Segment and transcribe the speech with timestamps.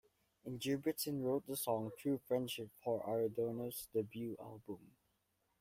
[0.47, 4.79] Ingebrigtsen wrote the song "True Friendship" for Arredondo's debut album.